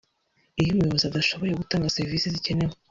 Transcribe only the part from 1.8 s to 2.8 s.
serivisi zikenewe